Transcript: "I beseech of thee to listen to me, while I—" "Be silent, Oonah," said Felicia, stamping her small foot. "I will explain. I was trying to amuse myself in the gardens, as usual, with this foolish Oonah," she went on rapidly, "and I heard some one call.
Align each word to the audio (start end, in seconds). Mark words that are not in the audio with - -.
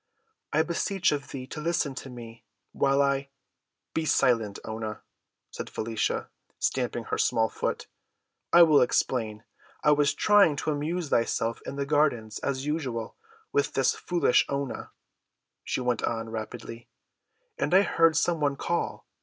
"I 0.51 0.63
beseech 0.63 1.11
of 1.11 1.27
thee 1.27 1.45
to 1.45 1.61
listen 1.61 1.93
to 1.93 2.09
me, 2.09 2.43
while 2.71 3.03
I—" 3.03 3.29
"Be 3.93 4.03
silent, 4.05 4.57
Oonah," 4.67 5.03
said 5.51 5.69
Felicia, 5.69 6.31
stamping 6.57 7.03
her 7.03 7.19
small 7.19 7.49
foot. 7.49 7.85
"I 8.51 8.63
will 8.63 8.81
explain. 8.81 9.43
I 9.83 9.91
was 9.91 10.15
trying 10.15 10.55
to 10.55 10.71
amuse 10.71 11.11
myself 11.11 11.61
in 11.67 11.75
the 11.75 11.85
gardens, 11.85 12.39
as 12.39 12.65
usual, 12.65 13.15
with 13.51 13.73
this 13.73 13.93
foolish 13.93 14.43
Oonah," 14.51 14.89
she 15.63 15.81
went 15.81 16.01
on 16.01 16.31
rapidly, 16.31 16.89
"and 17.59 17.71
I 17.71 17.83
heard 17.83 18.17
some 18.17 18.39
one 18.39 18.55
call. 18.55 19.05